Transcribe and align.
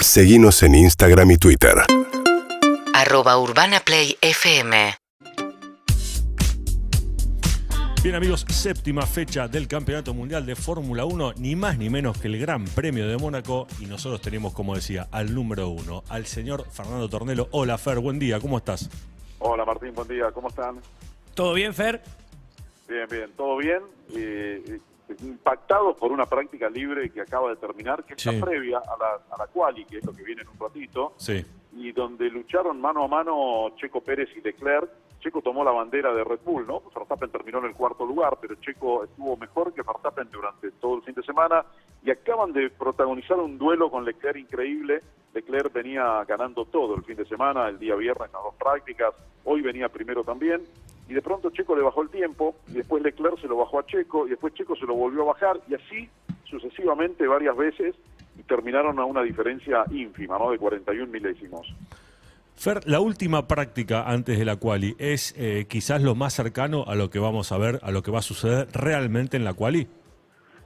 Seguimos 0.00 0.62
en 0.62 0.76
Instagram 0.76 1.32
y 1.32 1.36
Twitter. 1.38 1.74
arroba 2.94 3.36
urbanaplayfm 3.38 4.72
Bien 8.02 8.14
amigos, 8.14 8.46
séptima 8.48 9.02
fecha 9.02 9.48
del 9.48 9.66
Campeonato 9.66 10.14
Mundial 10.14 10.46
de 10.46 10.54
Fórmula 10.54 11.04
1, 11.04 11.34
ni 11.38 11.56
más 11.56 11.78
ni 11.78 11.90
menos 11.90 12.16
que 12.18 12.28
el 12.28 12.38
Gran 12.38 12.64
Premio 12.64 13.08
de 13.08 13.16
Mónaco 13.16 13.66
y 13.80 13.86
nosotros 13.86 14.20
tenemos, 14.20 14.54
como 14.54 14.76
decía, 14.76 15.08
al 15.10 15.34
número 15.34 15.68
uno, 15.68 16.04
al 16.08 16.26
señor 16.26 16.64
Fernando 16.70 17.08
Tornelo. 17.08 17.48
Hola 17.50 17.76
Fer, 17.76 17.98
buen 17.98 18.20
día, 18.20 18.38
¿cómo 18.38 18.58
estás? 18.58 18.88
Hola 19.40 19.64
Martín, 19.64 19.92
buen 19.94 20.06
día, 20.06 20.30
¿cómo 20.32 20.48
están? 20.48 20.80
¿Todo 21.34 21.54
bien, 21.54 21.74
Fer? 21.74 22.00
Bien, 22.88 23.06
bien, 23.10 23.30
todo 23.36 23.56
bien. 23.56 23.82
Eh, 24.14 24.62
eh, 24.66 24.78
impactados 25.22 25.96
por 25.96 26.12
una 26.12 26.26
práctica 26.26 26.68
libre 26.68 27.10
que 27.10 27.20
acaba 27.20 27.50
de 27.50 27.56
terminar, 27.56 28.04
que 28.04 28.14
es 28.14 28.26
la 28.26 28.44
previa 28.44 28.78
a 28.78 28.96
la, 28.98 29.20
a 29.30 29.38
la 29.38 29.46
quali, 29.46 29.84
que 29.84 29.98
es 29.98 30.04
lo 30.04 30.12
que 30.12 30.22
viene 30.22 30.42
en 30.42 30.48
un 30.48 30.58
ratito, 30.58 31.14
Sí, 31.16 31.44
y 31.72 31.92
donde 31.92 32.28
lucharon 32.30 32.80
mano 32.80 33.04
a 33.04 33.08
mano 33.08 33.70
Checo 33.76 34.00
Pérez 34.00 34.28
y 34.36 34.40
Leclerc. 34.40 34.90
Checo 35.20 35.42
tomó 35.42 35.64
la 35.64 35.72
bandera 35.72 36.14
de 36.14 36.22
Red 36.22 36.40
Bull, 36.44 36.66
¿no? 36.66 36.80
Verstappen 36.94 37.30
terminó 37.30 37.58
en 37.58 37.66
el 37.66 37.74
cuarto 37.74 38.06
lugar, 38.06 38.38
pero 38.40 38.54
Checo 38.56 39.04
estuvo 39.04 39.36
mejor 39.36 39.72
que 39.74 39.82
Verstappen 39.82 40.28
durante 40.30 40.70
todo 40.72 40.96
el 40.96 41.02
fin 41.02 41.14
de 41.14 41.22
semana 41.24 41.64
y 42.04 42.10
acaban 42.10 42.52
de 42.52 42.70
protagonizar 42.70 43.36
un 43.38 43.58
duelo 43.58 43.90
con 43.90 44.04
Leclerc 44.04 44.38
increíble. 44.38 45.02
Leclerc 45.34 45.72
venía 45.72 46.24
ganando 46.24 46.64
todo 46.66 46.94
el 46.94 47.02
fin 47.02 47.16
de 47.16 47.24
semana, 47.26 47.68
el 47.68 47.78
día 47.78 47.96
viernes 47.96 48.28
en 48.28 48.32
las 48.32 48.42
dos 48.42 48.54
prácticas, 48.54 49.14
hoy 49.44 49.60
venía 49.60 49.88
primero 49.88 50.22
también, 50.22 50.62
y 51.08 51.14
de 51.14 51.22
pronto 51.22 51.50
Checo 51.50 51.74
le 51.74 51.82
bajó 51.82 52.02
el 52.02 52.10
tiempo, 52.10 52.54
y 52.68 52.72
después 52.72 53.02
Leclerc 53.02 53.40
se 53.40 53.48
lo 53.48 53.56
bajó 53.56 53.78
a 53.78 53.86
Checo, 53.86 54.26
y 54.26 54.30
después 54.30 54.54
Checo 54.54 54.76
se 54.76 54.86
lo 54.86 54.94
volvió 54.94 55.22
a 55.22 55.26
bajar, 55.26 55.60
y 55.68 55.74
así 55.74 56.08
sucesivamente 56.44 57.26
varias 57.26 57.56
veces, 57.56 57.94
y 58.38 58.42
terminaron 58.42 58.98
a 58.98 59.04
una 59.04 59.22
diferencia 59.22 59.84
ínfima, 59.90 60.38
¿no? 60.38 60.50
De 60.50 60.58
41 60.58 61.10
milésimos. 61.10 61.66
Fer, 62.54 62.80
la 62.86 63.00
última 63.00 63.46
práctica 63.46 64.02
antes 64.02 64.38
de 64.38 64.44
la 64.44 64.56
quali 64.56 64.96
es 64.98 65.32
eh, 65.38 65.66
quizás 65.68 66.02
lo 66.02 66.14
más 66.14 66.34
cercano 66.34 66.84
a 66.88 66.96
lo 66.96 67.08
que 67.08 67.20
vamos 67.20 67.52
a 67.52 67.58
ver, 67.58 67.78
a 67.82 67.92
lo 67.92 68.02
que 68.02 68.10
va 68.10 68.18
a 68.18 68.22
suceder 68.22 68.66
realmente 68.72 69.36
en 69.36 69.44
la 69.44 69.54
quali. 69.54 69.86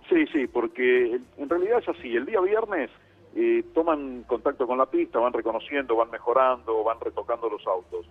Sí, 0.08 0.26
sí, 0.32 0.46
porque 0.46 1.20
en 1.36 1.48
realidad 1.48 1.80
es 1.80 1.88
así. 1.88 2.16
El 2.16 2.24
día 2.24 2.40
viernes 2.40 2.90
eh, 3.34 3.62
toman 3.74 4.24
contacto 4.24 4.66
con 4.66 4.78
la 4.78 4.86
pista, 4.86 5.18
van 5.18 5.32
reconociendo, 5.32 5.96
van 5.96 6.10
mejorando, 6.10 6.82
van 6.82 6.98
retocando 7.00 7.48
los 7.48 7.66
autos. 7.66 8.06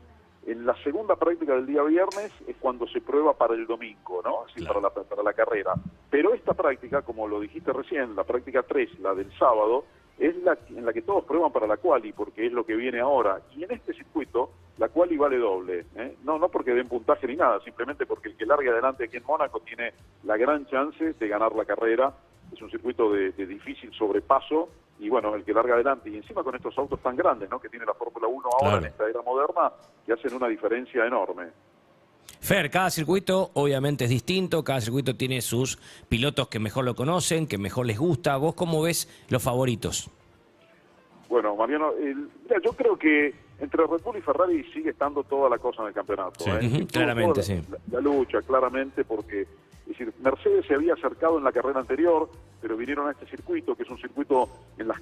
En 0.48 0.66
la 0.66 0.76
segunda 0.84 1.16
práctica 1.16 1.54
del 1.54 1.68
día 1.68 1.84
viernes 1.84 2.32
es 2.48 2.56
cuando 2.60 2.88
se 2.88 3.00
prueba 3.02 3.34
para 3.34 3.54
el 3.54 3.68
domingo, 3.68 4.22
¿no? 4.24 4.44
Así, 4.46 4.62
Claro. 4.62 4.82
para, 4.82 5.04
la, 5.04 5.10
para 5.10 5.24
la 5.24 5.34
carrera. 5.34 5.74
Pero 6.10 6.34
esta 6.34 6.54
práctica, 6.54 7.04
como 7.04 7.28
lo 7.28 7.40
dijiste 7.40 7.72
recién, 7.72 8.16
la 8.16 8.24
práctica 8.24 8.64
3, 8.64 9.00
la 9.02 9.14
del 9.14 9.32
sábado, 9.38 9.86
es 10.18 10.36
la 10.44 10.58
en 10.70 10.86
la 10.86 10.94
que 10.94 11.02
todos 11.04 11.26
prueban 11.26 11.52
para 11.52 11.68
la 11.68 11.78
quali, 11.78 12.12
porque 12.14 12.46
es 12.46 12.52
lo 12.52 12.66
que 12.66 12.76
viene 12.76 13.00
ahora. 13.00 13.42
Y 13.56 13.64
en 13.64 13.72
este 13.72 13.94
circuito, 13.94 14.52
la 14.78 14.90
quali 14.90 15.16
vale 15.18 15.38
doble. 15.38 15.86
¿eh? 15.96 16.16
No, 16.24 16.38
no 16.40 16.50
porque 16.50 16.74
den 16.74 16.88
puntaje 16.88 17.28
ni 17.28 17.36
nada, 17.36 17.60
simplemente 17.62 18.06
porque 18.06 18.30
el 18.30 18.38
que 18.38 18.46
largue 18.46 18.70
adelante 18.70 19.06
aquí 19.06 19.18
en 19.18 19.24
Mónaco 19.24 19.60
tiene 19.62 19.94
la 20.24 20.38
gran 20.38 20.66
chance 20.68 21.14
de 21.14 21.28
ganar 21.28 21.54
la 21.56 21.66
carrera. 21.66 22.14
Es 22.52 22.62
un 22.62 22.70
circuito 22.70 23.12
de, 23.14 23.32
de 23.32 23.46
difícil 23.46 23.94
sobrepaso 23.94 24.70
y 25.02 25.10
bueno, 25.10 25.36
el 25.36 25.44
que 25.44 25.54
larga 25.54 25.74
adelante. 25.74 26.10
Y 26.10 26.16
encima 26.18 26.44
con 26.44 26.56
estos 26.56 26.78
autos 26.78 27.00
tan 27.02 27.16
grandes 27.18 27.50
¿no? 27.50 27.60
que 27.60 27.68
tiene 27.68 27.86
la 27.86 27.94
Fórmula 27.94 28.28
1 28.28 28.48
ahora 28.54 28.60
Claro. 28.60 28.78
en 28.78 28.86
esta 28.86 29.10
era 29.10 29.22
moderna, 29.24 29.72
que 30.06 30.14
hacen 30.14 30.34
una 30.34 30.48
diferencia 30.48 31.06
enorme. 31.06 31.48
Fer, 32.40 32.70
cada 32.72 32.90
circuito 32.90 33.52
obviamente 33.56 34.06
es 34.06 34.10
distinto, 34.10 34.64
cada 34.64 34.80
circuito 34.80 35.16
tiene 35.16 35.42
sus 35.42 35.78
pilotos 36.08 36.48
que 36.48 36.60
mejor 36.60 36.86
lo 36.86 36.96
conocen, 36.96 37.48
que 37.48 37.58
mejor 37.58 37.86
les 37.88 38.00
gusta. 38.00 38.38
¿Vos 38.38 38.54
cómo 38.56 38.82
ves 38.82 39.10
los 39.30 39.44
favoritos? 39.44 40.10
Bueno, 41.30 41.56
Mariano, 41.56 41.92
el- 41.94 42.30
mira, 42.44 42.60
yo 42.64 42.74
creo 42.74 42.98
que 42.98 43.34
entre 43.60 43.86
Red 43.86 44.02
Bull 44.04 44.18
y 44.18 44.22
Ferrari 44.22 44.64
sigue 44.72 44.90
estando 44.92 45.24
toda 45.24 45.50
la 45.50 45.58
cosa 45.60 45.82
en 45.84 45.90
el 45.90 45.94
campeonato. 45.94 46.44
Sí. 46.44 46.50
¿eh? 46.50 46.70
Todo- 46.80 46.88
claramente, 46.88 47.40
la, 47.40 47.44
sí. 47.46 47.62
la- 47.70 47.78
la 47.92 48.02
lucha, 48.02 48.42
claramente, 48.42 49.04
porque 49.04 49.42
es 49.42 49.48
decir, 49.88 50.14
Mercedes 50.22 50.66
se 50.68 50.74
había 50.76 50.94
acercado 50.94 51.38
en 51.38 51.44
la 51.44 51.52
carrera 51.52 51.80
anterior, 51.80 52.30
pero 52.62 52.76
vinieron 52.76 53.08
a 53.08 53.12
este 53.12 53.26
circuito, 53.28 53.76
que 53.76 53.84
es 53.84 53.90
un 53.90 53.98
circuito 54.00 54.50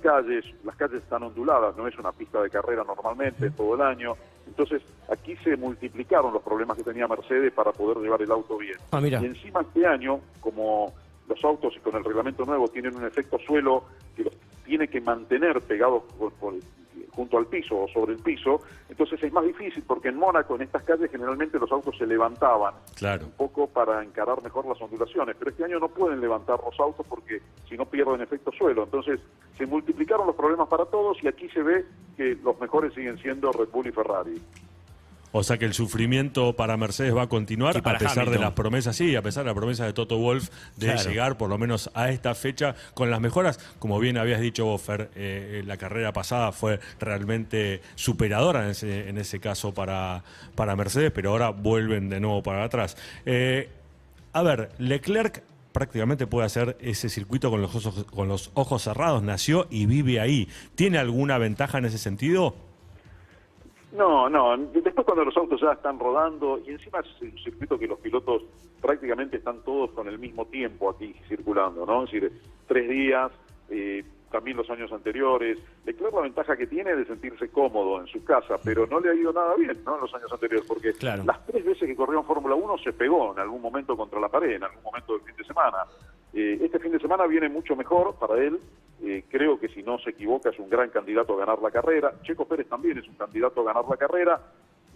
calles, 0.09 0.45
las 0.63 0.75
calles 0.75 1.03
están 1.03 1.23
onduladas, 1.23 1.75
no 1.77 1.87
es 1.87 1.97
una 1.97 2.11
pista 2.11 2.41
de 2.41 2.49
carrera 2.49 2.83
normalmente 2.83 3.51
todo 3.51 3.75
el 3.75 3.81
año. 3.81 4.13
Entonces, 4.47 4.81
aquí 5.11 5.35
se 5.43 5.55
multiplicaron 5.55 6.33
los 6.33 6.41
problemas 6.41 6.77
que 6.77 6.83
tenía 6.83 7.07
Mercedes 7.07 7.53
para 7.53 7.71
poder 7.71 7.97
llevar 7.97 8.21
el 8.21 8.31
auto 8.31 8.57
bien. 8.57 8.77
Ah. 8.91 8.99
Y 9.03 9.13
encima 9.25 9.61
este 9.61 9.85
año, 9.85 10.19
como 10.39 10.93
los 11.27 11.43
autos 11.43 11.73
y 11.75 11.79
con 11.79 11.95
el 11.95 12.03
reglamento 12.03 12.43
nuevo 12.45 12.67
tienen 12.69 12.95
un 12.95 13.05
efecto 13.05 13.37
suelo 13.39 13.83
que 14.15 14.23
los 14.23 14.33
tiene 14.65 14.87
que 14.87 14.99
mantener 15.01 15.61
pegados 15.61 16.03
por- 16.17 16.33
por- 16.33 16.53
junto 17.11 17.37
al 17.37 17.47
piso 17.47 17.77
o 17.83 17.87
sobre 17.87 18.13
el 18.13 18.19
piso, 18.19 18.61
entonces 18.87 19.21
es 19.23 19.31
más 19.33 19.43
difícil 19.45 19.83
porque 19.85 20.09
en 20.09 20.17
Mónaco, 20.17 20.55
en 20.55 20.61
estas 20.63 20.83
calles, 20.83 21.09
generalmente 21.11 21.59
los 21.59 21.71
autos 21.71 21.97
se 21.97 22.05
levantaban 22.05 22.73
Claro. 22.95 23.25
un 23.25 23.31
poco 23.31 23.67
para 23.67 24.03
encarar 24.03 24.41
mejor 24.43 24.65
las 24.65 24.81
ondulaciones, 24.81 25.35
pero 25.37 25.51
este 25.51 25.63
año 25.65 25.79
no 25.79 25.89
pueden 25.89 26.21
levantar 26.21 26.59
los 26.63 26.79
autos 26.79 27.05
porque 27.07 27.41
si 27.67 27.75
no 27.77 27.85
pierden 27.85 28.21
efecto 28.21 28.51
suelo. 28.51 28.83
Entonces 28.83 29.19
se 29.57 29.65
multiplicaron 29.65 30.27
los 30.27 30.35
problemas 30.35 30.67
para 30.67 30.85
todos 30.85 31.17
y 31.23 31.27
aquí 31.27 31.49
se 31.49 31.61
ve 31.61 31.85
que 32.15 32.35
los 32.43 32.59
mejores 32.59 32.93
siguen 32.93 33.17
siendo 33.19 33.51
Red 33.51 33.69
Bull 33.69 33.87
y 33.87 33.91
Ferrari. 33.91 34.41
O 35.31 35.43
sea 35.43 35.57
que 35.59 35.65
el 35.65 35.73
sufrimiento 35.73 36.55
para 36.55 36.75
Mercedes 36.75 37.15
va 37.15 37.23
a 37.23 37.27
continuar 37.29 37.77
a 37.77 37.97
pesar 37.97 38.29
de 38.29 38.39
las 38.39 38.53
promesas, 38.53 38.95
sí, 38.95 39.15
a 39.15 39.21
pesar 39.21 39.43
de 39.43 39.51
la 39.51 39.55
promesa 39.55 39.85
de 39.85 39.93
Toto 39.93 40.17
Wolf 40.17 40.49
de 40.75 40.87
Claro. 40.93 41.09
llegar 41.09 41.37
por 41.37 41.49
lo 41.49 41.57
menos 41.59 41.91
a 41.93 42.09
esta 42.09 42.33
fecha 42.33 42.75
con 42.95 43.11
las 43.11 43.21
mejoras. 43.21 43.59
Como 43.77 43.99
bien 43.99 44.17
habías 44.17 44.41
dicho 44.41 44.65
vos, 44.65 44.81
Fer, 44.81 45.11
eh, 45.15 45.63
la 45.67 45.77
carrera 45.77 46.13
pasada 46.13 46.51
fue 46.51 46.79
realmente 46.99 47.81
superadora 47.95 48.63
en 48.63 48.69
ese, 48.71 49.09
en 49.09 49.17
ese 49.19 49.39
caso 49.39 49.73
para, 49.73 50.23
para 50.55 50.75
Mercedes, 50.75 51.11
pero 51.11 51.29
ahora 51.31 51.49
vuelven 51.49 52.09
de 52.09 52.19
nuevo 52.19 52.41
para 52.41 52.63
atrás. 52.63 52.97
Eh, 53.25 53.69
a 54.33 54.41
ver, 54.41 54.69
Leclerc 54.79 55.43
prácticamente 55.71 56.25
puede 56.25 56.47
hacer 56.47 56.75
ese 56.81 57.09
circuito 57.09 57.51
con 57.51 57.61
los, 57.61 57.75
ojos, 57.75 58.05
con 58.05 58.27
los 58.27 58.49
ojos 58.55 58.81
cerrados, 58.83 59.21
nació 59.21 59.67
y 59.69 59.85
vive 59.85 60.19
ahí. 60.19 60.47
¿Tiene 60.73 60.97
alguna 60.97 61.37
ventaja 61.37 61.77
en 61.77 61.85
ese 61.85 61.99
sentido? 61.99 62.55
No, 63.91 64.29
no. 64.29 64.55
Después 64.57 65.05
cuando 65.05 65.25
los 65.25 65.35
autos 65.35 65.59
ya 65.61 65.71
están 65.73 65.97
rodando 65.99 66.59
y 66.65 66.69
encima 66.71 66.99
es 66.99 67.21
un 67.21 67.37
circuito 67.39 67.77
que 67.79 67.87
los 67.87 67.99
pilotos 67.99 68.43
prácticamente 68.81 69.37
están 69.37 69.61
todos 69.63 69.91
con 69.91 70.07
el 70.07 70.19
mismo 70.19 70.45
tiempo 70.45 70.89
aquí 70.91 71.13
circulando, 71.27 71.85
¿no? 71.85 72.03
Es 72.03 72.11
decir, 72.11 72.31
tres 72.67 72.87
días, 72.87 73.31
eh, 73.69 74.03
también 74.31 74.57
los 74.57 74.69
años 74.69 74.91
anteriores. 74.91 75.57
Leclerc 75.85 76.13
la 76.13 76.21
ventaja 76.21 76.55
que 76.55 76.67
tiene 76.67 76.91
es 76.91 76.97
de 76.97 77.05
sentirse 77.05 77.49
cómodo 77.49 77.99
en 77.99 78.05
su 78.07 78.23
casa, 78.23 78.57
pero 78.63 78.85
no 78.85 78.99
le 78.99 79.09
ha 79.09 79.13
ido 79.15 79.33
nada 79.33 79.55
bien, 79.55 79.81
¿no? 79.83 79.95
En 79.95 80.01
los 80.01 80.13
años 80.13 80.31
anteriores, 80.31 80.67
porque 80.67 80.93
Claro. 80.93 81.23
las 81.23 81.43
tres 81.47 81.65
veces 81.65 81.87
que 81.87 81.95
corrió 81.95 82.19
en 82.19 82.25
Fórmula 82.25 82.53
1 82.53 82.77
se 82.77 82.93
pegó 82.93 83.33
en 83.33 83.39
algún 83.39 83.59
momento 83.61 83.97
contra 83.97 84.19
la 84.19 84.29
pared, 84.29 84.51
en 84.51 84.63
algún 84.63 84.83
momento 84.83 85.13
del 85.13 85.21
fin 85.23 85.35
de 85.35 85.43
semana. 85.45 85.77
Eh, 86.31 86.59
este 86.61 86.77
fin 86.77 86.91
de 86.91 86.99
semana 86.99 87.25
viene 87.25 87.49
mucho 87.49 87.75
mejor 87.75 88.13
para 88.19 88.37
él. 88.37 88.59
Eh, 89.11 89.23
creo 89.27 89.59
que 89.59 89.69
si 89.69 89.81
no 89.81 89.97
se 89.97 90.11
equivoca 90.11 90.51
es 90.51 90.59
un 90.59 90.69
gran 90.69 90.91
candidato 90.91 91.33
a 91.33 91.37
ganar 91.37 91.59
la 91.63 91.71
carrera. 91.71 92.13
Checo 92.21 92.47
Pérez 92.47 92.69
también 92.69 92.99
es 92.99 93.07
un 93.07 93.15
candidato 93.15 93.61
a 93.61 93.63
ganar 93.63 93.83
la 93.89 93.97
carrera. 93.97 94.39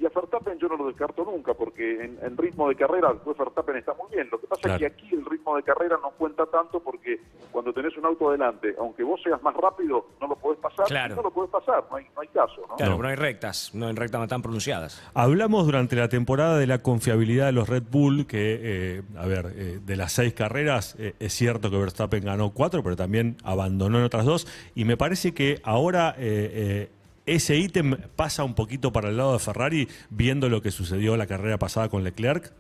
Y 0.03 0.05
a 0.05 0.09
Verstappen 0.09 0.59
yo 0.59 0.67
no 0.67 0.75
lo 0.75 0.87
descarto 0.87 1.23
nunca, 1.23 1.53
porque 1.53 2.03
en, 2.03 2.19
en 2.21 2.35
ritmo 2.35 2.67
de 2.67 2.75
carrera 2.75 3.13
después 3.13 3.37
Verstappen 3.37 3.77
está 3.77 3.93
muy 3.93 4.13
bien. 4.13 4.27
Lo 4.29 4.37
que 4.37 4.47
pasa 4.47 4.61
Claro. 4.63 4.75
es 4.75 4.79
que 4.79 4.85
aquí 5.05 5.15
el 5.15 5.23
ritmo 5.25 5.55
de 5.55 5.63
carrera 5.63 5.97
no 6.01 6.11
cuenta 6.17 6.45
tanto 6.47 6.81
porque 6.81 7.21
cuando 7.53 7.71
tenés 7.71 7.95
un 7.97 8.05
auto 8.05 8.27
adelante, 8.27 8.75
aunque 8.77 9.01
vos 9.03 9.21
seas 9.23 9.41
más 9.41 9.55
rápido, 9.55 10.05
no 10.19 10.27
lo 10.27 10.35
podés 10.35 10.59
pasar. 10.59 10.87
Claro. 10.87 11.15
No 11.15 11.21
lo 11.21 11.31
podés 11.31 11.51
pasar, 11.51 11.85
no 11.89 11.95
hay, 11.95 12.05
no 12.13 12.21
hay 12.21 12.27
caso. 12.27 12.61
¿no? 12.67 12.75
Claro, 12.75 12.91
No. 12.91 12.97
pero 12.97 13.03
no 13.03 13.07
hay 13.09 13.15
rectas, 13.15 13.71
no 13.73 13.87
hay 13.87 13.93
rectas 13.95 14.27
tan 14.27 14.41
pronunciadas. 14.41 15.01
Hablamos 15.13 15.65
durante 15.65 15.95
la 15.95 16.09
temporada 16.09 16.57
de 16.57 16.67
la 16.67 16.79
confiabilidad 16.79 17.45
de 17.45 17.51
los 17.53 17.69
Red 17.69 17.83
Bull, 17.89 18.27
que, 18.27 18.59
eh, 18.61 19.01
a 19.17 19.25
ver, 19.25 19.53
eh, 19.55 19.79
de 19.85 19.95
las 19.95 20.11
seis 20.11 20.33
carreras, 20.33 20.97
eh, 20.99 21.13
es 21.19 21.31
cierto 21.31 21.71
que 21.71 21.77
Verstappen 21.77 22.25
ganó 22.25 22.49
cuatro, 22.49 22.83
pero 22.83 22.97
también 22.97 23.37
abandonó 23.45 23.99
en 23.99 24.03
otras 24.03 24.25
dos, 24.25 24.47
y 24.75 24.83
me 24.83 24.97
parece 24.97 25.33
que 25.33 25.61
ahora 25.63 26.13
eh, 26.17 26.51
eh, 26.53 26.89
ese 27.25 27.55
ítem 27.55 27.95
pasa 28.15 28.43
un 28.43 28.55
poquito 28.55 28.91
para 28.91 29.09
el 29.09 29.17
lado 29.17 29.33
de 29.33 29.39
Ferrari, 29.39 29.87
viendo 30.09 30.49
lo 30.49 30.61
que 30.61 30.71
sucedió 30.71 31.15
la 31.15 31.27
carrera 31.27 31.57
pasada 31.57 31.89
con 31.89 32.03
Leclerc. 32.03 32.53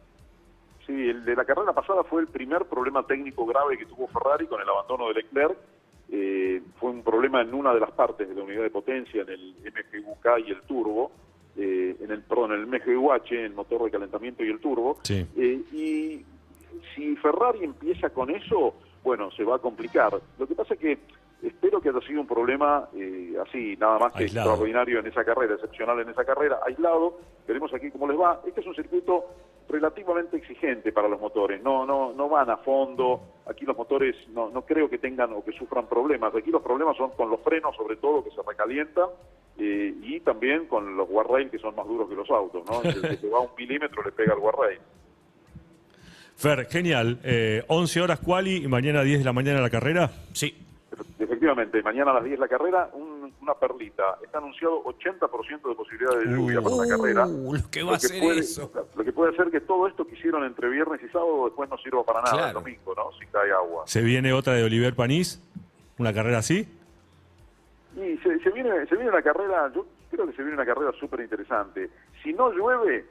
Sí, 0.85 0.93
el 0.93 1.25
de 1.25 1.35
la 1.35 1.45
carrera 1.45 1.73
pasada 1.73 2.03
fue 2.03 2.21
el 2.21 2.27
primer 2.27 2.65
problema 2.65 3.05
técnico 3.05 3.45
grave 3.45 3.77
que 3.77 3.85
tuvo 3.85 4.07
Ferrari 4.07 4.47
con 4.47 4.61
el 4.61 4.69
abandono 4.69 5.07
de 5.07 5.15
Leclerc. 5.15 5.57
Eh, 6.11 6.61
fue 6.79 6.91
un 6.91 7.03
problema 7.03 7.41
en 7.41 7.53
una 7.53 7.73
de 7.73 7.79
las 7.79 7.91
partes 7.91 8.27
de 8.27 8.35
la 8.35 8.43
unidad 8.43 8.63
de 8.63 8.69
potencia, 8.69 9.21
en 9.21 9.29
el 9.29 9.55
MGUK 9.63 10.47
y 10.47 10.51
el 10.51 10.61
turbo, 10.61 11.11
eh, 11.57 11.95
en 11.99 12.11
el 12.11 12.21
perdón, 12.21 12.53
en 12.53 12.59
el 12.61 12.67
MGUH, 12.67 13.31
el 13.31 13.53
motor 13.53 13.83
de 13.85 13.91
calentamiento 13.91 14.43
y 14.43 14.49
el 14.49 14.59
turbo. 14.59 14.99
Sí. 15.03 15.25
Eh, 15.35 15.61
y 15.71 16.25
si 16.93 17.15
Ferrari 17.15 17.63
empieza 17.63 18.09
con 18.09 18.29
eso, 18.29 18.75
bueno, 19.03 19.31
se 19.31 19.43
va 19.43 19.55
a 19.55 19.59
complicar. 19.59 20.13
Lo 20.37 20.47
que 20.47 20.55
pasa 20.55 20.73
es 20.73 20.79
que 20.79 20.99
espero 21.43 21.81
que 21.81 21.89
haya 21.89 22.01
sido 22.01 22.21
un 22.21 22.27
problema 22.27 22.89
eh, 22.95 23.35
así, 23.45 23.75
nada 23.77 23.99
más 23.99 24.13
que 24.13 24.23
Aislado. 24.23 24.49
extraordinario 24.49 24.99
en 24.99 25.07
esa 25.07 25.23
carrera, 25.23 25.55
excepcional 25.55 25.99
en 25.99 26.09
esa 26.09 26.23
carrera, 26.23 26.59
aislado. 26.65 27.19
Veremos 27.47 27.73
aquí 27.73 27.91
cómo 27.91 28.07
les 28.07 28.19
va. 28.19 28.41
Este 28.45 28.61
es 28.61 28.67
un 28.67 28.75
circuito 28.75 29.25
relativamente 29.69 30.37
exigente 30.37 30.91
para 30.91 31.07
los 31.07 31.19
motores, 31.19 31.61
no, 31.63 31.85
no, 31.85 32.13
no 32.13 32.29
van 32.29 32.49
a 32.49 32.57
fondo, 32.57 33.21
aquí 33.45 33.65
los 33.65 33.75
motores 33.77 34.15
no, 34.29 34.49
no 34.49 34.63
creo 34.63 34.89
que 34.89 34.97
tengan 34.97 35.31
o 35.33 35.43
que 35.43 35.51
sufran 35.53 35.87
problemas, 35.87 36.35
aquí 36.35 36.51
los 36.51 36.61
problemas 36.61 36.97
son 36.97 37.11
con 37.11 37.29
los 37.29 37.39
frenos 37.41 37.75
sobre 37.75 37.95
todo 37.95 38.23
que 38.23 38.31
se 38.31 38.41
recalientan 38.45 39.07
eh, 39.57 39.93
y 40.01 40.19
también 40.19 40.67
con 40.67 40.97
los 40.97 41.07
guardrail 41.07 41.49
que 41.49 41.59
son 41.59 41.75
más 41.75 41.87
duros 41.87 42.09
que 42.09 42.15
los 42.15 42.29
autos, 42.29 42.63
¿no? 42.69 42.81
El 42.83 43.01
que 43.01 43.17
se 43.17 43.29
va 43.29 43.39
a 43.39 43.41
un 43.41 43.49
milímetro 43.57 44.03
le 44.03 44.11
pega 44.11 44.33
al 44.33 44.39
guardrail. 44.39 44.79
Fer, 46.35 46.65
genial. 46.65 47.19
Eh, 47.23 47.63
11 47.67 48.01
horas 48.01 48.19
quali 48.19 48.63
y 48.63 48.67
mañana 48.67 49.01
10 49.01 49.19
de 49.19 49.25
la 49.25 49.33
mañana 49.33 49.61
la 49.61 49.69
carrera. 49.69 50.11
Sí. 50.33 50.62
Efectivamente, 51.43 51.83
mañana 51.83 52.11
a 52.11 52.13
las 52.13 52.23
10 52.23 52.39
la 52.39 52.47
carrera, 52.47 52.89
un- 52.93 53.33
una 53.41 53.53
perlita. 53.55 54.17
Está 54.23 54.37
anunciado 54.37 54.81
80% 54.85 55.67
de 55.67 55.75
posibilidades 55.75 56.29
de 56.29 56.33
lluvia 56.37 56.61
para 56.61 56.75
la 56.77 56.87
carrera. 56.87 57.27
Uh, 57.27 57.53
lo 57.55 57.69
que 57.69 57.83
va 57.83 57.95
a 57.95 57.99
que 57.99 58.07
ser 58.07 58.21
puede, 58.21 58.39
eso. 58.39 58.71
Lo 58.95 59.03
que 59.03 59.11
puede 59.11 59.33
hacer 59.33 59.51
que 59.51 59.59
todo 59.59 59.85
esto 59.87 60.07
que 60.07 60.13
hicieron 60.15 60.45
entre 60.45 60.69
viernes 60.69 61.01
y 61.03 61.09
sábado 61.09 61.43
después 61.47 61.69
no 61.69 61.77
sirva 61.79 62.01
para 62.05 62.21
nada 62.21 62.47
el 62.47 62.53
domingo, 62.53 62.93
¿no? 62.95 63.11
Si 63.19 63.25
cae 63.25 63.51
agua. 63.51 63.83
Se 63.87 64.01
viene 64.01 64.31
otra 64.31 64.53
de 64.53 64.63
Oliver 64.63 64.95
Panís. 64.95 65.41
Una 65.97 66.13
carrera 66.13 66.37
así. 66.37 66.65
Y 67.97 68.17
se, 68.19 68.39
se 68.39 68.49
viene, 68.51 68.85
se 68.87 68.95
viene 68.95 69.09
una 69.09 69.21
carrera, 69.21 69.69
yo 69.75 69.85
creo 70.11 70.25
que 70.25 70.31
se 70.33 70.43
viene 70.43 70.53
una 70.55 70.65
carrera 70.65 70.93
súper 70.97 71.19
interesante. 71.19 71.89
Si 72.23 72.31
no 72.31 72.51
llueve, 72.53 73.05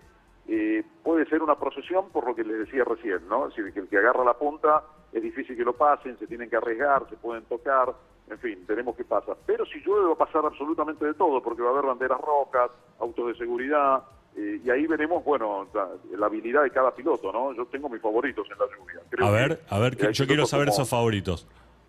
eh, 0.48 0.82
puede 1.04 1.26
ser 1.26 1.42
una 1.42 1.56
procesión 1.56 2.08
por 2.08 2.26
lo 2.26 2.34
que 2.34 2.44
les 2.44 2.60
decía 2.60 2.82
recién, 2.84 3.28
¿no? 3.28 3.48
Es 3.48 3.54
decir, 3.54 3.74
que 3.74 3.80
el 3.80 3.88
que 3.88 3.98
agarra 3.98 4.24
la 4.24 4.34
punta 4.34 4.82
es 5.12 5.22
difícil 5.22 5.54
que 5.54 5.64
lo 5.64 5.74
pasen, 5.74 6.18
se 6.18 6.26
tienen 6.26 6.48
que 6.48 6.56
arriesgar, 6.56 7.06
se 7.10 7.16
pueden 7.16 7.44
tocar, 7.44 7.92
en 8.30 8.38
fin, 8.38 8.64
veremos 8.66 8.96
qué 8.96 9.04
pasa. 9.04 9.34
Pero 9.46 9.64
si 9.66 9.80
llueve 9.80 10.06
va 10.06 10.12
a 10.12 10.16
pasar 10.26 10.44
absolutamente 10.46 11.04
de 11.04 11.14
todo, 11.14 11.42
porque 11.42 11.62
va 11.62 11.68
a 11.68 11.72
haber 11.72 11.86
banderas 11.86 12.20
rojas, 12.20 12.70
autos 12.98 13.26
de 13.28 13.34
seguridad, 13.34 14.02
eh, 14.36 14.60
y 14.64 14.70
ahí 14.70 14.86
veremos, 14.86 15.22
bueno, 15.24 15.66
la, 15.74 15.88
la 16.16 16.26
habilidad 16.26 16.62
de 16.62 16.70
cada 16.70 16.94
piloto, 16.94 17.30
¿no? 17.32 17.52
Yo 17.52 17.66
tengo 17.66 17.88
mis 17.88 18.00
favoritos 18.00 18.46
en 18.50 18.58
la 18.58 18.64
lluvia. 18.76 19.00
Creo 19.10 19.26
A 19.26 19.30
que 19.30 19.34
ver, 19.36 19.60
a 19.68 19.78
ver, 19.78 19.96
que 19.96 20.12
yo 20.12 20.26
quiero 20.26 20.46
saber 20.46 20.68
como- 20.68 20.74
esos 20.76 20.88
favoritos. 20.88 21.46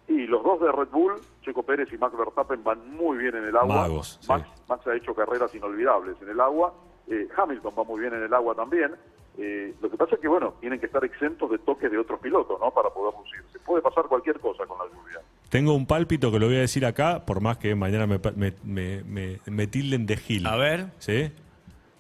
y 0.10 0.28
los 0.28 0.44
dos 0.44 0.60
de 0.60 0.70
Red 0.72 0.90
Bull, 0.90 1.14
Checo 1.44 1.64
Pérez 1.64 1.88
y 1.94 1.98
Max 1.98 2.18
Verstappen, 2.18 2.62
van 2.64 2.92
muy 2.98 3.18
bien 3.18 3.36
en 3.36 3.46
el 3.46 3.56
agua. 3.56 3.76
Magos, 3.88 4.18
sí. 4.22 4.28
Max, 4.28 4.48
Max 4.68 4.86
ha 4.88 4.96
hecho 4.96 5.16
carreras 5.16 5.54
inolvidables 5.56 6.22
en 6.22 6.30
el 6.30 6.40
agua. 6.42 6.74
Eh, 7.08 7.28
Hamilton 7.38 7.74
va 7.80 7.84
muy 7.86 8.02
bien 8.02 8.14
en 8.14 8.24
el 8.24 8.34
agua 8.34 8.54
también. 8.56 8.94
Eh, 9.38 9.74
lo 9.82 9.90
que 9.90 9.98
pasa 9.98 10.16
es 10.16 10.22
que, 10.22 10.28
bueno, 10.28 10.54
tienen 10.60 10.80
que 10.80 10.86
estar 10.88 11.04
exentos 11.06 11.50
de 11.50 11.58
toques 11.60 11.90
de 11.90 11.98
otros 11.98 12.20
pilotos, 12.20 12.60
¿no? 12.60 12.70
Para 12.72 12.90
poder 12.90 13.14
lucirse. 13.18 13.60
Puede 13.60 13.82
pasar 13.82 14.06
cualquier 14.08 14.40
cosa 14.42 14.66
con 14.66 14.78
la 14.78 14.86
lluvia. 14.86 15.22
Tengo 15.54 15.76
un 15.76 15.86
pálpito 15.86 16.32
que 16.32 16.40
lo 16.40 16.48
voy 16.48 16.56
a 16.56 16.62
decir 16.62 16.84
acá, 16.84 17.24
por 17.28 17.40
más 17.40 17.60
que 17.60 17.76
mañana 17.76 18.08
me, 18.08 18.20
me, 18.36 18.56
me, 18.64 19.04
me- 19.04 19.40
me 19.46 19.68
tilden 19.68 20.08
de 20.08 20.18
Gil. 20.18 20.48
A 20.48 20.56
ver. 20.56 20.88
¿Sí? 20.98 21.32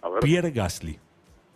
A 0.02 0.10
ver. 0.10 0.22
Pierre 0.22 0.50
Gasly. 0.50 1.00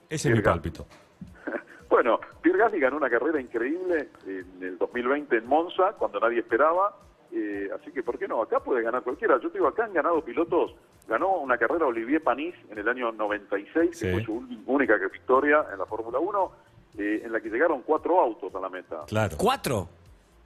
Ese 0.07 0.29
es 0.29 0.35
mi 0.35 0.41
pálpito. 0.41 0.85
Bueno, 1.89 2.19
Pierre 2.41 2.59
Gasly 2.59 2.79
ganó 2.79 2.97
una 2.97 3.09
carrera 3.09 3.41
increíble 3.41 4.09
en 4.27 4.61
el 4.61 4.77
2020 4.77 5.37
en 5.37 5.47
Monza, 5.47 5.93
cuando 5.97 6.19
nadie 6.19 6.39
esperaba. 6.39 6.95
Eh, 7.31 7.69
así 7.73 7.91
que, 7.91 8.03
¿por 8.03 8.19
qué 8.19 8.27
no? 8.27 8.41
Acá 8.43 8.59
puede 8.59 8.83
ganar 8.83 9.01
cualquiera. 9.01 9.39
Yo 9.41 9.49
te 9.49 9.57
digo, 9.57 9.67
acá 9.69 9.85
han 9.85 9.93
ganado 9.93 10.23
pilotos. 10.23 10.75
Ganó 11.07 11.37
una 11.37 11.57
carrera 11.57 11.87
Olivier 11.87 12.21
Panis 12.21 12.53
en 12.69 12.77
el 12.77 12.87
año 12.87 13.11
96, 13.13 13.97
Sí. 13.97 14.05
que 14.05 14.11
fue 14.11 14.23
su 14.23 14.33
ún- 14.33 14.63
única 14.67 14.95
victoria 15.11 15.65
en 15.73 15.79
la 15.79 15.85
Fórmula 15.87 16.19
1, 16.19 16.51
eh, 16.99 17.21
en 17.25 17.31
la 17.31 17.39
que 17.39 17.49
llegaron 17.49 17.81
cuatro 17.81 18.21
autos 18.21 18.53
a 18.53 18.59
la 18.59 18.69
meta. 18.69 19.03
Claro. 19.07 19.35
¿Cuatro? 19.37 19.89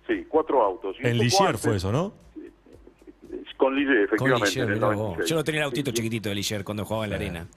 Sí, 0.07 0.25
cuatro 0.27 0.61
autos. 0.63 0.95
Y 0.99 1.07
En 1.07 1.13
antes- 1.21 1.61
fue 1.61 1.75
eso, 1.75 1.91
¿no? 1.91 2.13
Con 3.57 3.75
Ligier, 3.75 4.07
Con 4.09 4.31
efectivamente. 4.31 4.45
Ligier, 4.47 4.79
vos. 4.79 4.95
96. 4.95 5.29
Yo 5.29 5.35
no 5.35 5.43
tenía 5.43 5.61
el 5.61 5.65
autito 5.65 5.91
Sí, 5.91 5.97
chiquitito 5.97 6.29
de 6.29 6.35
Ligier 6.35 6.63
cuando 6.63 6.83
jugaba 6.83 7.03
en 7.05 7.09
la 7.11 7.15
arena. 7.17 7.47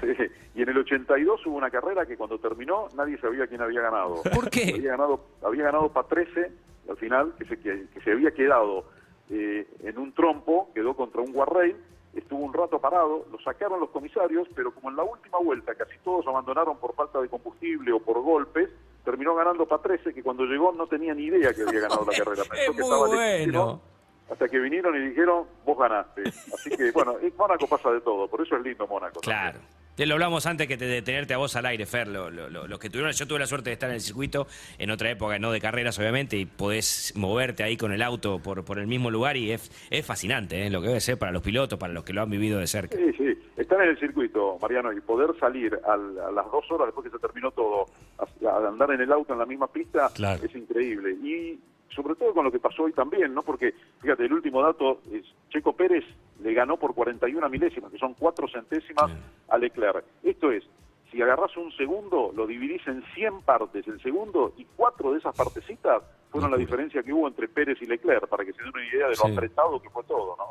Sí, 0.00 0.06
Y 0.54 0.62
en 0.62 0.68
el 0.68 0.78
82 0.78 1.46
hubo 1.46 1.56
una 1.56 1.70
carrera 1.70 2.04
que 2.06 2.16
cuando 2.16 2.38
terminó 2.38 2.88
nadie 2.94 3.18
sabía 3.18 3.46
quién 3.46 3.62
había 3.62 3.80
ganado. 3.80 4.22
¿Por 4.34 4.50
qué? 4.50 4.74
Había 4.74 4.90
ganado, 4.92 5.24
había 5.42 5.64
ganado 5.64 5.88
Patrese 5.92 6.52
al 6.88 6.96
final, 6.98 7.32
que 7.38 7.44
se, 7.46 7.58
que, 7.58 7.86
que 7.92 8.00
se 8.02 8.12
había 8.12 8.30
quedado 8.32 8.84
eh, 9.30 9.66
en 9.82 9.98
un 9.98 10.12
trompo, 10.12 10.70
quedó 10.74 10.94
contra 10.94 11.20
un 11.20 11.32
guarrail, 11.32 11.76
estuvo 12.14 12.44
un 12.44 12.52
rato 12.54 12.78
parado, 12.80 13.26
lo 13.32 13.38
sacaron 13.40 13.80
los 13.80 13.90
comisarios, 13.90 14.46
pero 14.54 14.72
como 14.72 14.90
en 14.90 14.96
la 14.96 15.02
última 15.04 15.38
vuelta 15.38 15.74
casi 15.74 15.98
todos 16.04 16.26
abandonaron 16.26 16.78
por 16.78 16.94
falta 16.94 17.20
de 17.20 17.28
combustible 17.28 17.92
o 17.92 17.98
por 18.00 18.20
golpes, 18.22 18.68
terminó 19.06 19.34
ganando 19.34 19.66
Patrese, 19.66 20.12
que 20.12 20.22
cuando 20.22 20.44
llegó 20.44 20.72
no 20.72 20.86
tenía 20.86 21.14
ni 21.14 21.24
idea 21.26 21.54
que 21.54 21.62
había 21.62 21.80
ganado 21.80 22.04
la 22.04 22.12
carrera. 22.18 22.42
Es 22.42 22.48
Pensó 22.48 22.72
que 22.72 22.72
muy 22.72 22.82
estaba 22.82 23.06
bueno. 23.06 23.20
lejísimo, 23.22 23.82
Hasta 24.30 24.48
que 24.48 24.58
vinieron 24.58 24.96
y 24.96 25.08
dijeron, 25.08 25.44
vos 25.64 25.78
ganaste. 25.78 26.22
Así 26.52 26.70
que, 26.76 26.90
bueno, 26.90 27.16
en 27.22 27.32
Mónaco 27.38 27.66
pasa 27.68 27.90
de 27.92 28.00
todo, 28.02 28.28
por 28.28 28.42
eso 28.42 28.56
es 28.56 28.62
lindo 28.62 28.86
Mónaco. 28.86 29.20
también. 29.20 29.62
Te 29.96 30.04
lo 30.04 30.12
hablamos 30.14 30.44
antes 30.44 30.68
que 30.68 30.76
te- 30.76 30.84
de 30.84 31.00
tenerte 31.00 31.32
a 31.32 31.38
vos 31.38 31.56
al 31.56 31.64
aire, 31.64 31.86
Fer. 31.86 32.06
Lo, 32.06 32.30
lo- 32.30 32.50
lo- 32.50 32.66
los 32.68 32.78
que 32.78 32.90
tuvieron, 32.90 33.12
yo 33.12 33.26
tuve 33.26 33.38
la 33.38 33.46
suerte 33.46 33.70
de 33.70 33.74
estar 33.74 33.88
en 33.88 33.94
el 33.94 34.02
circuito 34.02 34.46
en 34.78 34.90
otra 34.90 35.10
época, 35.10 35.38
no 35.38 35.50
de 35.50 35.58
carreras, 35.60 35.98
obviamente, 35.98 36.36
y 36.36 36.44
podés 36.44 37.14
moverte 37.16 37.62
ahí 37.62 37.78
con 37.78 37.92
el 37.92 38.02
auto 38.02 38.38
por, 38.38 38.62
por 38.62 38.78
el 38.78 38.86
mismo 38.86 39.10
lugar 39.10 39.38
y 39.38 39.52
es, 39.52 39.70
es 39.90 40.04
fascinante, 40.04 40.66
¿eh? 40.66 40.70
lo 40.70 40.82
que 40.82 40.88
debe 40.88 41.00
ser 41.00 41.18
para 41.18 41.32
los 41.32 41.40
pilotos, 41.42 41.78
para 41.78 41.94
los 41.94 42.04
que 42.04 42.12
lo 42.12 42.20
han 42.20 42.28
vivido 42.28 42.58
de 42.58 42.66
cerca. 42.66 42.94
Sí, 42.94 43.10
sí, 43.16 43.38
estar 43.56 43.80
en 43.82 43.88
el 43.88 43.98
circuito, 43.98 44.58
Mariano, 44.60 44.92
y 44.92 45.00
poder 45.00 45.30
salir 45.40 45.78
al- 45.86 46.18
a 46.18 46.30
las 46.30 46.44
dos 46.52 46.70
horas 46.70 46.88
después 46.88 47.06
que 47.06 47.10
se 47.16 47.18
terminó 47.18 47.50
todo, 47.52 47.86
a, 48.18 48.50
a 48.50 48.68
andar 48.68 48.90
en 48.90 49.00
el 49.00 49.10
auto 49.10 49.32
en 49.32 49.38
la 49.38 49.46
misma 49.46 49.66
pista, 49.68 50.10
Claro. 50.14 50.44
es 50.44 50.54
increíble. 50.54 51.12
Y 51.22 51.58
sobre 51.94 52.14
todo 52.16 52.34
con 52.34 52.44
lo 52.44 52.52
que 52.52 52.58
pasó 52.58 52.82
hoy 52.82 52.92
también, 52.92 53.32
¿no? 53.32 53.42
Porque, 53.42 53.72
fíjate, 54.02 54.26
el 54.26 54.32
último 54.34 54.60
dato 54.62 55.00
es 55.10 55.24
Checo 55.48 55.74
Pérez 55.74 56.04
le 56.42 56.52
ganó 56.52 56.76
por 56.76 56.94
41 56.94 57.48
milésimas, 57.48 57.90
que 57.90 57.96
son 57.96 58.12
cuatro 58.12 58.46
centésimas. 58.46 59.10
A 59.48 59.58
Leclerc. 59.58 60.04
Esto 60.22 60.50
es, 60.52 60.64
si 61.10 61.20
agarras 61.22 61.56
un 61.56 61.70
segundo, 61.76 62.32
lo 62.34 62.46
dividís 62.46 62.86
en 62.86 63.02
100 63.14 63.42
partes 63.42 63.86
el 63.86 64.00
segundo, 64.02 64.52
y 64.56 64.66
cuatro 64.76 65.12
de 65.12 65.18
esas 65.18 65.34
partecitas 65.36 66.02
fueron 66.30 66.50
la 66.50 66.56
diferencia 66.56 67.02
que 67.02 67.12
hubo 67.12 67.28
entre 67.28 67.48
Pérez 67.48 67.78
y 67.80 67.86
Leclerc, 67.86 68.26
para 68.28 68.44
que 68.44 68.52
se 68.52 68.62
den 68.62 68.72
una 68.74 68.84
idea 68.86 69.04
de 69.08 69.16
lo 69.16 69.22
Sí. 69.26 69.32
apretado 69.32 69.80
que 69.80 69.88
fue 69.90 70.02
todo, 70.04 70.36
¿no? 70.36 70.44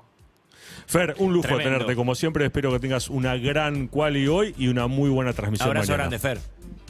Fer, 0.87 1.15
un 1.19 1.33
lujo 1.33 1.47
Tremendo. 1.47 1.69
tenerte 1.71 1.95
como 1.95 2.15
siempre. 2.15 2.45
Espero 2.45 2.71
que 2.71 2.79
tengas 2.79 3.09
una 3.09 3.35
gran 3.37 3.87
quali 3.87 4.27
hoy 4.27 4.53
y 4.57 4.67
una 4.67 4.87
muy 4.87 5.09
buena 5.09 5.33
transmisión 5.33 5.69
Abrazo 5.69 5.91
mañana. 5.91 6.09
grande, 6.09 6.19
Fer. 6.19 6.37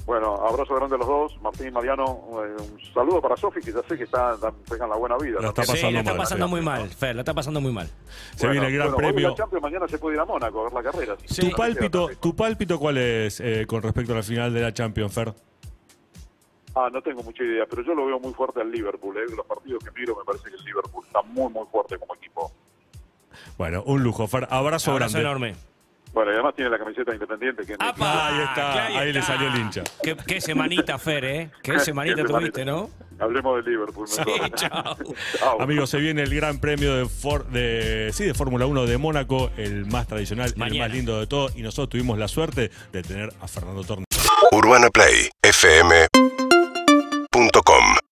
Bueno, 0.06 0.36
abrazo 0.36 0.76
grande 0.76 0.96
a 0.96 1.00
los 1.00 1.08
dos, 1.08 1.42
Martín 1.42 1.68
y 1.68 1.72
Mariano. 1.72 2.04
eh, 2.44 2.56
Un 2.74 2.94
saludo 2.94 3.20
para 3.22 3.36
Sofi, 3.36 3.60
que 3.60 3.72
ya 3.72 3.82
sé 3.90 3.98
que 3.98 4.04
está, 4.04 4.38
tengan 4.70 4.90
la 4.92 4.98
buena 4.98 5.18
vida. 5.18 5.40
La 5.42 5.48
está 5.48 5.64
también. 5.64 5.88
Sí, 5.88 5.94
la 5.94 6.00
está 6.00 6.12
mal, 6.12 6.18
pasando 6.20 6.46
sí. 6.46 6.52
muy 6.52 6.62
mal, 6.62 6.90
Fer, 6.90 7.16
la 7.16 7.22
está 7.22 7.34
pasando 7.34 7.60
muy 7.62 7.72
mal. 7.72 7.88
Se 8.36 8.46
Bueno, 8.46 8.52
viene 8.52 8.68
el 8.68 8.74
gran 8.74 8.92
bueno, 8.94 8.98
premio. 9.10 9.30
la 9.30 9.36
Champions, 9.36 9.64
mañana 9.64 9.88
se 9.88 9.98
puede 9.98 10.16
ir 10.16 10.22
a 10.22 10.26
Mónaco 10.26 10.60
a 10.60 10.64
ver 10.66 10.74
la 10.74 10.84
carrera. 10.84 11.16
Sí. 11.26 11.50
¿Tu 11.50 11.56
pálpito, 11.56 12.10
¿Tu 12.22 12.36
pálpito 12.36 12.78
cuál 12.78 12.98
es 13.00 13.40
eh, 13.40 13.66
con 13.68 13.82
respecto 13.82 14.14
a 14.14 14.18
la 14.18 14.24
final 14.24 14.54
de 14.54 14.62
la 14.62 14.72
Champions, 14.74 15.12
Fer? 15.12 15.34
Ah, 16.76 16.90
no 16.92 17.02
tengo 17.02 17.24
mucha 17.24 17.44
idea, 17.44 17.66
pero 17.68 17.82
yo 17.82 17.96
lo 17.96 18.06
veo 18.06 18.20
muy 18.20 18.34
fuerte 18.34 18.62
al 18.62 18.70
Liverpool. 18.72 19.18
¿eh? 19.18 19.22
Los 19.36 19.46
partidos 19.48 19.84
que 19.84 19.92
miro 20.00 20.16
me 20.18 20.24
parece 20.26 20.50
que 20.50 20.56
el 20.56 20.64
Liverpool 20.66 21.04
está 21.08 21.22
muy, 21.24 21.52
muy 21.52 21.66
fuerte 21.72 21.98
como 21.98 22.14
equipo. 22.14 22.52
Bueno, 23.58 23.82
un 23.88 24.04
lujo, 24.04 24.28
Fer. 24.28 24.48
Abrazo, 24.52 24.92
Abrazo 24.92 25.18
grande. 25.18 25.20
enorme. 25.50 25.75
Bueno, 26.16 26.32
y 26.32 26.34
además 26.36 26.56
tiene 26.56 26.72
la 26.72 26.80
camiseta 26.80 27.14
independiente. 27.14 27.66
Que 27.66 27.76
¡Apa! 27.78 28.28
Ahí 28.30 28.42
está, 28.42 28.86
ahí 29.00 29.14
le 29.14 29.22
salió 29.22 29.50
el 29.50 29.56
hincha. 29.60 29.84
Qué, 30.02 30.16
qué 30.26 30.40
semanita, 30.40 30.98
Fer, 30.98 31.26
¿eh? 31.26 31.52
Qué 31.62 31.78
semanita 31.82 32.16
Qué 32.16 32.24
tuviste, 32.24 32.62
semanita. 32.62 32.66
¿no? 32.66 32.90
Hablemos 33.20 33.58
del 33.58 33.74
Liverpool. 33.74 34.08
Sí, 34.08 34.22
mejor. 34.26 34.52
chao. 34.56 34.98
Chao. 35.40 35.62
Amigos, 35.62 35.90
se 35.90 35.98
viene 36.00 36.24
el 36.24 36.34
gran 36.34 36.60
premio 36.60 36.96
de, 36.96 37.06
For- 37.08 37.46
de, 37.48 38.12
sí, 38.14 38.24
de 38.24 38.34
Fórmula 38.34 38.66
1 38.66 38.86
de 38.86 38.98
Mónaco, 38.98 39.52
el 39.58 39.86
más 39.86 40.08
tradicional, 40.08 40.48
el 40.54 40.58
Mañana. 40.58 40.86
más 40.88 40.94
lindo 40.96 41.20
de 41.20 41.28
todos. 41.28 41.54
Y 41.58 41.62
nosotros 41.62 41.90
tuvimos 41.90 42.18
la 42.18 42.30
suerte 42.30 42.72
de 42.94 43.04
tener 43.04 43.34
a 43.42 43.48
Fernando 43.50 43.84
Torres. 43.84 44.06
Urbana 44.54 44.90
Play 44.90 45.30
fm.com 45.44 46.55